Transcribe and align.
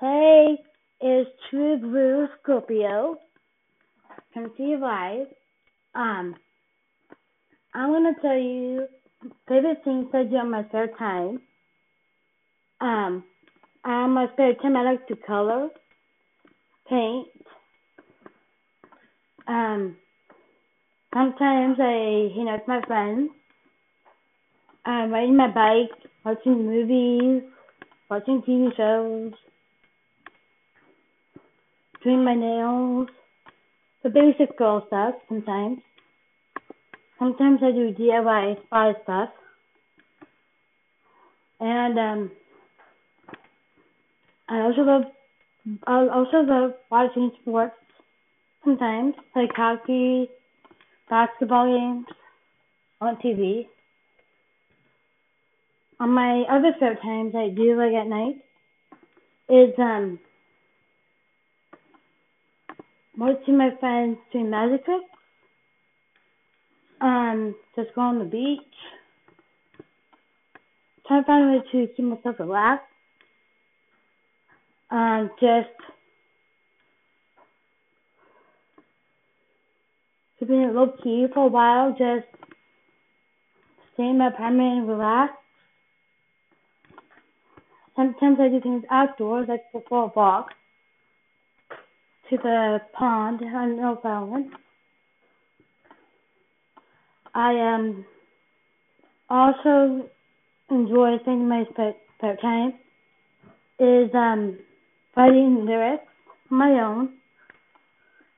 Hey, 0.00 0.56
it's 1.02 1.28
True 1.50 1.76
Blue 1.76 2.26
Scorpio. 2.40 3.18
You 4.34 4.78
live. 4.80 5.26
Um, 5.94 6.36
I'm 7.74 7.90
gonna 7.90 8.14
tell 8.22 8.38
you 8.38 8.86
favorite 9.46 9.82
things 9.84 10.06
I 10.14 10.22
do 10.22 10.36
on 10.36 10.52
my 10.52 10.64
spare 10.68 10.88
time. 10.98 11.42
Um, 12.80 13.24
on 13.84 14.12
my 14.12 14.28
spare 14.32 14.54
time 14.54 14.74
I 14.74 14.84
like 14.84 15.06
to 15.08 15.16
color, 15.16 15.68
paint. 16.88 17.28
Um, 19.46 19.98
sometimes 21.12 21.76
I 21.78 22.30
hang 22.34 22.48
out 22.48 22.60
with 22.60 22.68
my 22.68 22.80
friends. 22.86 23.32
I'm 24.86 25.10
riding 25.12 25.36
my 25.36 25.48
bike, 25.48 25.90
watching 26.24 26.64
movies, 26.64 27.42
watching 28.08 28.40
TV 28.48 28.74
shows 28.74 29.34
doing 32.02 32.24
my 32.24 32.34
nails, 32.34 33.08
the 34.02 34.10
basic 34.10 34.56
girl 34.56 34.84
stuff 34.86 35.14
sometimes. 35.28 35.78
Sometimes 37.18 37.60
I 37.62 37.70
do 37.72 37.92
DIY 37.92 38.64
spa 38.64 38.92
stuff. 39.02 39.28
And 41.60 41.98
um 41.98 42.30
I 44.48 44.60
also 44.60 44.80
love 44.82 45.02
I 45.86 46.08
also 46.08 46.38
love 46.38 46.72
watching 46.90 47.30
sports 47.42 47.74
sometimes, 48.64 49.14
like 49.36 49.50
hockey, 49.54 50.28
basketball 51.08 51.66
games 51.66 52.06
on 53.00 53.16
TV. 53.16 53.68
On 56.00 56.08
my 56.10 56.44
other 56.50 56.72
spare 56.76 56.96
times 56.96 57.34
I 57.34 57.50
do 57.50 57.76
like 57.76 57.92
at 57.92 58.06
night 58.06 58.36
is 59.50 59.74
um 59.78 60.18
most 63.20 63.46
of 63.46 63.54
my 63.54 63.68
friends 63.78 64.16
magic 64.34 64.82
tricks. 64.86 65.04
Um, 67.02 67.54
just 67.76 67.94
go 67.94 68.00
on 68.00 68.18
the 68.18 68.24
beach. 68.24 68.60
Try 71.06 71.20
to 71.20 71.26
find 71.26 71.44
a 71.44 71.58
way 71.58 71.62
to 71.70 71.92
keep 71.94 72.06
myself 72.06 72.36
relaxed. 72.38 72.86
Um, 74.90 75.30
just 75.38 75.68
keeping 80.38 80.62
it 80.62 80.74
low 80.74 80.94
key 81.02 81.26
for 81.34 81.44
a 81.44 81.48
while, 81.48 81.90
just 81.90 82.26
stay 83.92 84.04
in 84.04 84.16
my 84.16 84.28
apartment 84.28 84.78
and 84.78 84.88
relax. 84.88 85.34
Sometimes 87.94 88.38
I 88.40 88.48
do 88.48 88.62
things 88.62 88.84
outdoors, 88.90 89.46
like 89.46 89.64
go 89.74 89.82
for 89.86 90.04
a 90.04 90.12
walk 90.16 90.54
to 92.30 92.36
the 92.36 92.78
pond 92.92 93.40
on 93.42 93.98
Island. 94.04 94.52
I 97.34 97.74
um 97.74 98.04
also 99.28 100.08
enjoy 100.70 101.18
spending 101.22 101.48
my 101.48 101.64
spare, 101.72 102.36
time 102.36 102.74
is 103.80 104.10
um 104.14 104.58
writing 105.16 105.64
lyrics 105.66 106.04
my 106.50 106.70
own, 106.70 107.14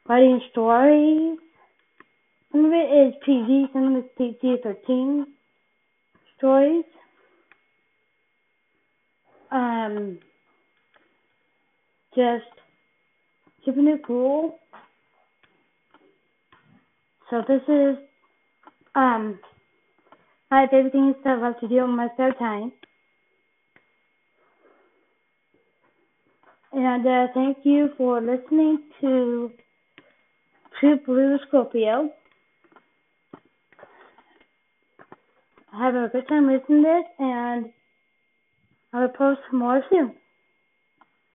writing 0.08 0.40
stories. 0.50 1.38
Some 2.50 2.66
of 2.66 2.72
it 2.72 3.08
is 3.08 3.14
PG, 3.24 3.66
some 3.72 3.96
of 3.96 4.04
it 4.04 4.22
is 4.22 4.36
PG-13 4.40 5.24
stories. 6.36 6.84
Um, 9.50 10.18
just 12.14 12.61
keeping 13.64 13.88
it 13.88 14.04
cool. 14.06 14.58
So 17.30 17.42
this 17.48 17.62
is 17.68 17.96
um 18.94 19.38
my 20.50 20.66
favorite 20.70 20.92
things 20.92 21.16
that 21.24 21.38
I 21.38 21.42
love 21.42 21.60
to 21.60 21.68
do 21.68 21.84
in 21.84 21.96
my 21.96 22.08
spare 22.14 22.32
time. 22.34 22.72
And 26.72 27.06
uh, 27.06 27.26
thank 27.34 27.58
you 27.64 27.90
for 27.96 28.20
listening 28.20 28.78
to 29.00 29.52
True 30.78 30.98
Blue 31.06 31.38
Scorpio. 31.46 32.10
Have 35.72 35.94
a 35.94 36.08
good 36.12 36.28
time 36.28 36.48
listening 36.50 36.82
to 36.82 36.88
this, 36.88 37.04
and 37.18 37.66
I 38.92 39.00
will 39.00 39.08
post 39.08 39.40
more 39.52 39.82
soon. 39.90 40.14